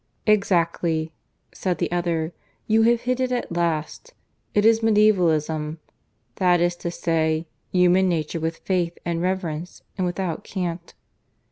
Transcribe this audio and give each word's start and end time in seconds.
"Exactly!" 0.25 1.13
said 1.53 1.77
the 1.77 1.91
other. 1.91 2.33
"You 2.65 2.81
have 2.81 3.01
hit 3.01 3.19
it 3.19 3.31
at 3.31 3.51
last. 3.55 4.15
It 4.55 4.65
is 4.65 4.81
medievalism 4.81 5.77
that 6.37 6.59
is 6.59 6.75
to 6.77 6.89
say, 6.89 7.45
human 7.71 8.09
nature 8.09 8.39
with 8.39 8.57
faith 8.57 8.97
and 9.05 9.21
reverence, 9.21 9.83
and 9.99 10.07
without 10.07 10.43
cant." 10.43 10.95